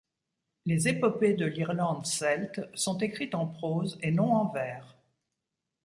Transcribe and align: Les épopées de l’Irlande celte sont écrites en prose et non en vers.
Les 0.65 0.87
épopées 0.87 1.35
de 1.35 1.45
l’Irlande 1.45 2.07
celte 2.07 2.61
sont 2.73 2.97
écrites 2.97 3.35
en 3.35 3.45
prose 3.45 3.99
et 4.01 4.09
non 4.09 4.31
en 4.33 4.51
vers. 4.51 4.97